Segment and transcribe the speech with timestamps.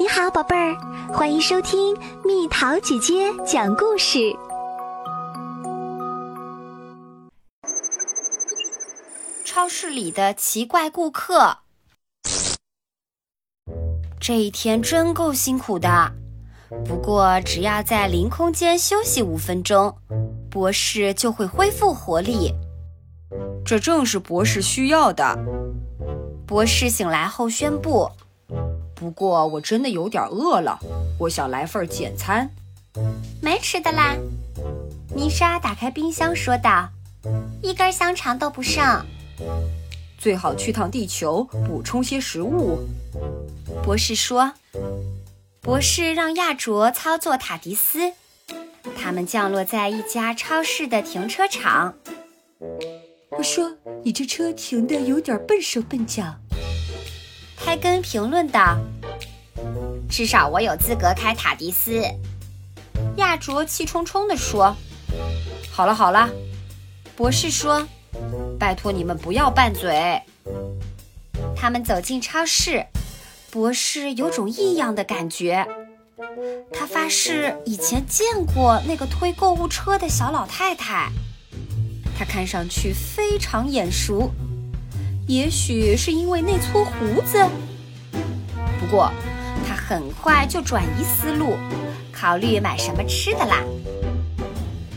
[0.00, 0.76] 你好，宝贝儿，
[1.12, 1.92] 欢迎收听
[2.24, 4.32] 蜜桃姐姐讲故事。
[9.44, 11.58] 超市里的奇怪顾客，
[14.20, 16.12] 这一天真够辛苦的。
[16.84, 19.92] 不过，只要在零空间休息五分钟，
[20.48, 22.54] 博士就会恢复活力。
[23.64, 25.36] 这正是博士需要的。
[26.46, 28.08] 博士醒来后宣布。
[28.98, 30.76] 不过我真的有点饿了，
[31.20, 32.50] 我想来份简餐。
[33.40, 34.16] 没吃的啦，
[35.14, 36.88] 妮莎打开冰箱说道
[37.62, 38.84] ：“一根香肠都不剩。”
[40.18, 42.80] 最好去趟地球补充些食物。
[43.84, 44.52] 博士说
[45.62, 48.14] ：“博士让亚卓操作塔迪斯，
[49.00, 51.94] 他们降落在一家超市的停车场。”
[53.38, 56.34] 我说：“你这车停的有点笨手笨脚。”
[57.58, 58.78] 开根评论道
[60.08, 62.02] ：“至少我有资格开塔迪斯。”
[63.16, 64.74] 亚卓气冲冲地说
[65.70, 66.30] ：“好了好了。”
[67.14, 67.86] 博士说
[68.58, 70.22] ：“拜托你们不要拌嘴。”
[71.54, 72.86] 他们走进超市，
[73.50, 75.66] 博士有种异样的感觉。
[76.72, 81.10] 他发誓以前见过那个推购物车的小老太太，
[82.16, 84.30] 她看上去非常眼熟。
[85.28, 87.46] 也许是因为那撮胡子，
[88.80, 89.12] 不过
[89.66, 91.54] 他很快就转移思路，
[92.10, 93.62] 考虑买什么吃的啦。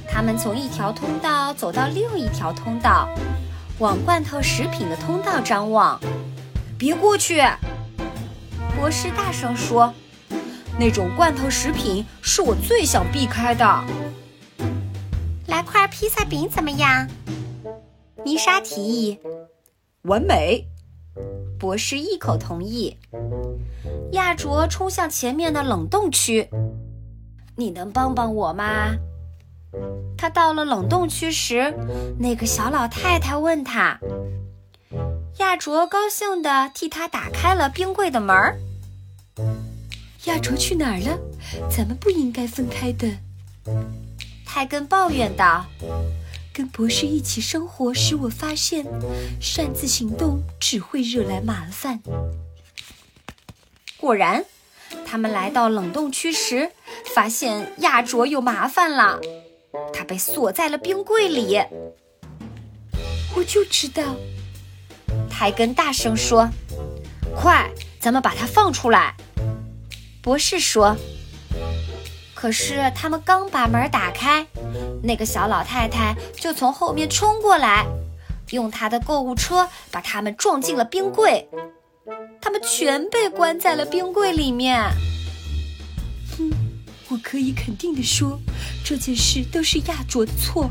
[0.10, 3.10] 他们从一条通道走到另一条通道，
[3.80, 6.00] 往罐头食品的通道张望。
[6.78, 7.44] 别过去！
[8.78, 9.94] 博士大声说
[10.80, 13.84] ：“那种罐头食品是我最想避开的。”
[15.48, 17.06] 来块披萨饼怎么样？
[18.24, 19.20] 妮莎提议。
[20.04, 20.68] 完美，
[21.60, 22.98] 博士一口同意。
[24.14, 26.50] 亚卓冲向前面的冷冻区，
[27.56, 28.96] 你能帮帮我吗？
[30.18, 31.72] 他到了冷冻区时，
[32.18, 34.00] 那个小老太太问他。
[35.38, 38.58] 亚卓高兴地替他打开了冰柜的门儿。
[40.26, 41.18] 亚卓去哪儿了？
[41.70, 43.08] 咱们不应该分开的。
[44.46, 45.66] 泰根抱怨道。
[46.62, 48.86] 跟博士一起生活，使我发现
[49.42, 52.00] 擅自行动只会惹来麻烦。
[53.98, 54.46] 果然，
[55.04, 56.72] 他们来到冷冻区时，
[57.16, 59.20] 发现亚卓有麻烦了，
[59.92, 61.60] 他被锁在了冰柜里。
[63.36, 64.16] 我就知道，
[65.32, 66.48] 泰根大声说
[67.36, 69.16] ：“快，咱们把他放出来！”
[70.22, 70.96] 博士说。
[72.42, 74.44] 可是他们刚把门打开，
[75.04, 77.86] 那个小老太太就从后面冲过来，
[78.50, 81.48] 用她的购物车把他们撞进了冰柜。
[82.42, 84.82] 他们全被关在了冰柜里面。
[86.36, 86.50] 哼，
[87.10, 88.40] 我可以肯定的说，
[88.84, 90.68] 这件事都是亚卓的错。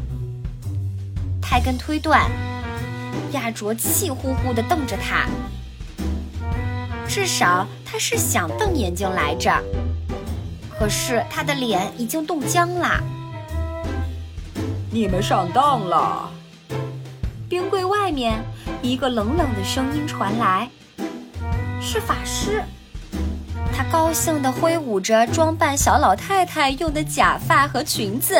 [1.41, 2.29] 泰根推断，
[3.31, 5.29] 亚卓气呼呼地瞪着他，
[7.07, 9.63] 至少他是想瞪眼睛来着。
[10.81, 12.99] 可是他的脸已经冻僵了。
[14.91, 16.31] 你们上当了！
[17.51, 18.43] 冰柜外面，
[18.81, 20.71] 一个冷冷的声音传来
[21.83, 22.63] ：“是法师。”
[23.77, 28.37] 他高兴地挥舞着装扮小老太太用的假发和裙子。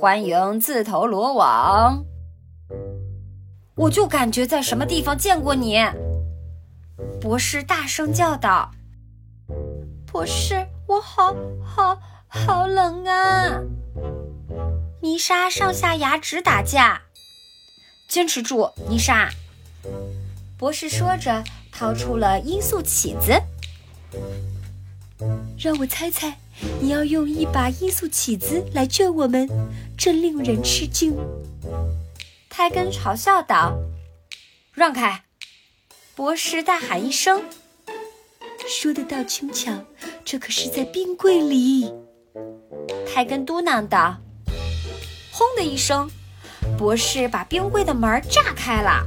[0.00, 2.04] 欢迎自投罗网！
[3.74, 5.84] 我就感觉在什么地方见过你。
[7.20, 8.70] 博士大声叫道
[10.06, 10.54] ：“博士！”
[10.90, 13.60] 我好好好冷啊！
[15.00, 17.02] 妮莎上下牙直打架，
[18.08, 19.30] 坚持住，妮莎。
[20.58, 23.40] 博士说着，掏出了罂粟起子。
[25.56, 26.36] 让我猜猜，
[26.80, 29.48] 你要用一把罂粟起子来救我们，
[29.96, 31.14] 真令人吃惊。
[32.48, 33.78] 泰根嘲笑道
[34.74, 35.22] ：“让开！”
[36.16, 37.44] 博士大喊一声。
[38.72, 39.72] 说得倒轻巧，
[40.24, 41.92] 这可是在冰柜里。
[43.04, 44.16] 泰根嘟囔道
[45.32, 46.08] ：“轰的一声，
[46.78, 49.04] 博士把冰柜的门炸开了。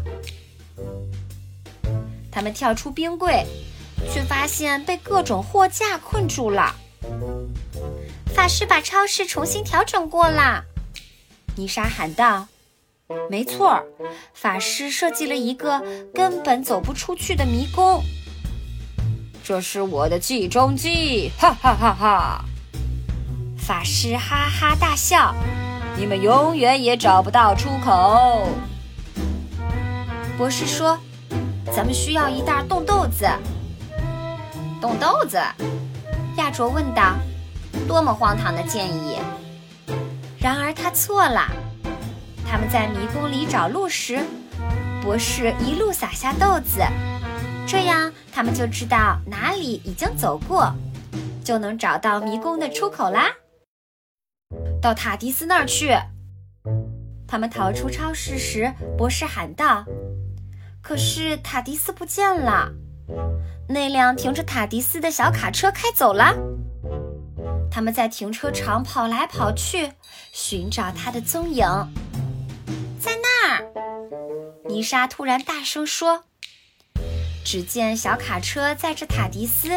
[2.29, 3.45] 他们跳出冰柜，
[4.13, 6.75] 却发现被各种货架困住了。
[8.35, 10.65] 法师把超市重新调整过了。”
[11.55, 12.49] 妮莎喊道
[13.31, 13.81] ：“没错，
[14.33, 15.81] 法师设计了一个
[16.13, 18.03] 根本走不出去的迷宫。”
[19.45, 22.45] 这是我的计中计，哈哈哈哈！
[23.57, 25.35] 法师哈哈大笑，
[25.97, 28.47] 你们永远也找不到出口。
[30.37, 30.97] 博士说
[31.75, 33.27] ：“咱们需要一袋冻豆子。”
[34.79, 35.37] 冻豆子？
[36.37, 37.13] 亚卓问道。
[37.85, 39.17] 多么荒唐的建议！
[40.39, 41.51] 然而他错了。
[42.49, 44.23] 他们在迷宫里找路时，
[45.01, 46.81] 博士一路撒下豆子，
[47.65, 50.73] 这样他们就知道哪里已经走过，
[51.43, 53.31] 就能找到迷宫的出口啦。
[54.81, 55.97] 到塔迪斯那儿去。
[57.27, 59.83] 他们逃出超市时，博士喊道
[60.83, 62.71] ：“可是塔迪斯不见了，
[63.67, 66.35] 那辆停着塔迪斯的小卡车开走了。”
[67.71, 69.93] 他们在停车场跑来跑去，
[70.31, 71.65] 寻找他的踪影。
[72.99, 73.65] 在那儿，
[74.65, 76.25] 妮莎突然大声说
[77.43, 79.69] ：“只见小卡车载着塔迪斯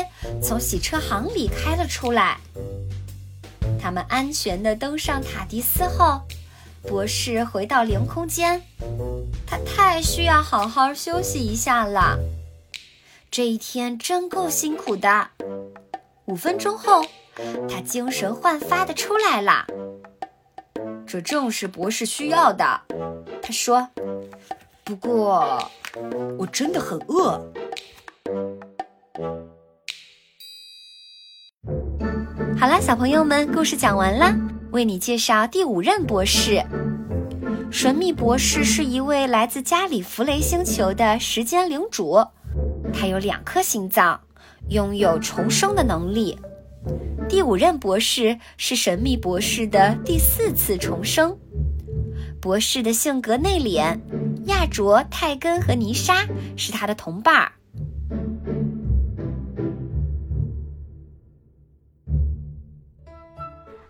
[0.42, 2.38] 从洗车行里开了出来。”
[3.80, 6.22] 他们安全地登上塔迪斯后，
[6.82, 8.62] 博士回到零空间。
[9.46, 12.18] 他太需要好好休息一下了。
[13.30, 15.28] 这一天真够辛苦的。
[16.26, 17.04] 五分钟后。
[17.68, 19.66] 他精神焕发的出来了，
[21.06, 22.80] 这正是博士需要的。
[23.42, 23.90] 他说
[24.86, 25.68] ：“不过，
[26.38, 27.44] 我真的很饿。”
[32.56, 34.32] 好了，小朋友们，故事讲完了。
[34.70, 36.64] 为你介绍第五任博士——
[37.68, 42.24] 神秘博士，是一位来自加里弗雷星球的时间领主。
[42.94, 44.20] 他有两颗心脏，
[44.68, 46.38] 拥有重生的能力。
[47.28, 51.36] 第五任博士是神秘博士的第四次重生。
[52.40, 53.98] 博士的性格内敛，
[54.44, 57.52] 亚卓、泰根和泥沙是他的同伴儿。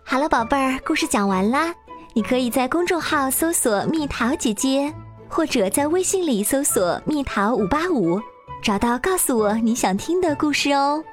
[0.03, 1.73] 好了，宝贝儿，故事讲完啦。
[2.13, 4.91] 你可以在公众号搜索“蜜桃姐姐”，
[5.29, 8.19] 或者在微信里搜索“蜜桃五八五”，
[8.63, 11.03] 找到告诉我你想听的故事哦。